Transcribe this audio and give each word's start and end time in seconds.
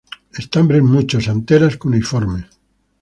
Estambres 0.43 0.81
muchos; 0.81 1.27
anteras 1.33 1.77
cuneiformes. 1.81 2.45